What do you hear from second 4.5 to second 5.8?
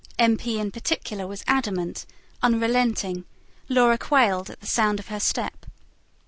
the sound of her step.